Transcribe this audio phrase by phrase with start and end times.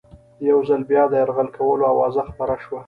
[0.49, 2.79] یو ځل بیا د یرغل کولو آوازه خپره شوه.